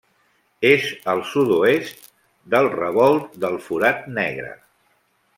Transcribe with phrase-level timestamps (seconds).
[0.69, 2.07] És al sud-oest
[2.55, 4.49] del Revolt del Forat Negre.